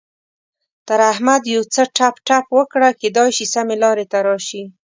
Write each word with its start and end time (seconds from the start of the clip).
تر 0.87 0.99
احمد 1.11 1.41
يو 1.55 1.61
څه 1.73 1.81
ټپ 1.97 2.15
ټپ 2.27 2.45
وکړه؛ 2.57 2.89
کېدای 3.01 3.29
شي 3.37 3.45
سمې 3.53 3.75
لارې 3.83 4.05
ته 4.11 4.17
راشي. 4.25 4.63